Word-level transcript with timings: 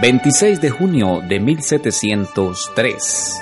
26 0.00 0.60
de 0.60 0.70
junio 0.70 1.20
de 1.28 1.38
1703. 1.38 3.40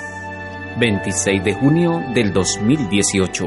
26 0.79 1.43
de 1.43 1.53
junio 1.53 2.01
del 2.13 2.33
2018. 2.33 3.45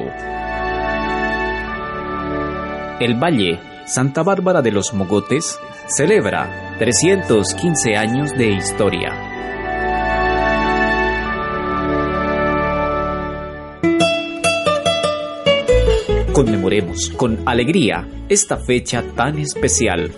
El 3.00 3.22
Valle, 3.22 3.60
Santa 3.86 4.22
Bárbara 4.22 4.62
de 4.62 4.72
los 4.72 4.94
Mogotes, 4.94 5.58
celebra 5.86 6.76
315 6.78 7.96
años 7.96 8.30
de 8.32 8.52
historia. 8.52 9.10
Conmemoremos 16.32 17.12
con 17.16 17.38
alegría 17.46 18.08
esta 18.28 18.56
fecha 18.56 19.04
tan 19.14 19.38
especial 19.38 20.10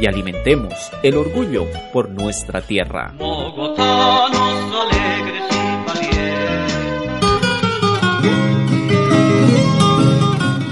y 0.00 0.06
alimentemos 0.06 0.74
el 1.02 1.16
orgullo 1.16 1.66
por 1.92 2.10
nuestra 2.10 2.62
tierra. 2.62 3.12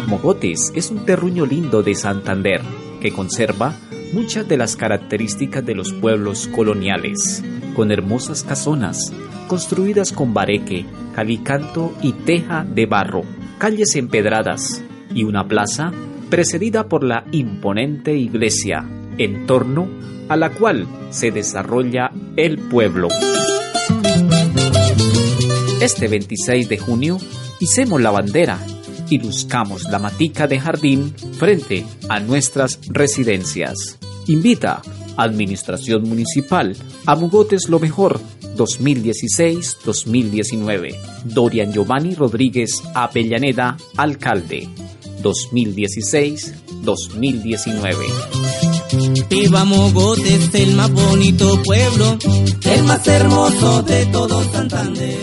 Mogotes 0.07 0.73
es 0.75 0.91
un 0.91 1.05
terruño 1.05 1.45
lindo 1.45 1.83
de 1.83 1.95
Santander 1.95 2.62
que 3.01 3.12
conserva 3.12 3.75
muchas 4.12 4.48
de 4.48 4.57
las 4.57 4.77
características 4.77 5.65
de 5.65 5.75
los 5.75 5.92
pueblos 5.92 6.48
coloniales, 6.48 7.45
con 7.77 7.92
hermosas 7.92 8.42
casonas 8.42 9.13
construidas 9.48 10.13
con 10.13 10.33
bareque, 10.35 10.85
calicanto 11.15 11.92
y 12.03 12.13
teja 12.13 12.65
de 12.65 12.87
barro, 12.87 13.23
calles 13.59 13.97
empedradas 13.97 14.85
y 15.13 15.25
una 15.25 15.48
plaza 15.48 15.92
precedida 16.31 16.89
por 16.89 17.03
la 17.03 17.25
imponente 17.33 18.15
iglesia, 18.15 18.85
en 19.19 19.47
torno 19.47 19.88
a 20.28 20.36
la 20.36 20.50
cual 20.50 20.86
se 21.11 21.30
desarrolla 21.30 22.11
el 22.36 22.58
pueblo. 22.58 23.08
Este 25.80 26.08
26 26.08 26.69
de 26.69 26.78
junio 26.78 27.19
hicemos 27.61 28.00
la 28.00 28.11
bandera 28.11 28.58
y 29.11 29.19
luzcamos 29.19 29.84
la 29.84 29.98
matica 29.98 30.46
de 30.46 30.61
jardín 30.61 31.14
frente 31.39 31.86
a 32.08 32.20
nuestras 32.20 32.80
residencias. 32.89 33.98
Invita 34.27 34.80
Administración 35.16 36.08
Municipal 36.08 36.77
a 37.06 37.16
Mugotes 37.16 37.69
Lo 37.69 37.80
Mejor 37.80 38.20
2016-2019. 38.56 40.96
Dorian 41.24 41.72
Giovanni 41.72 42.14
Rodríguez 42.14 42.83
Avellaneda, 42.94 43.77
alcalde. 43.96 44.69
2016-2019. 46.83 49.29
Viva 49.29 49.65
Mogotes, 49.65 50.55
el 50.55 50.75
más 50.75 50.91
bonito 50.91 51.62
pueblo, 51.62 52.19
el 52.65 52.83
más 52.85 53.07
hermoso 53.07 53.83
de 53.83 54.07
todo 54.07 54.43
Santander. 54.53 55.19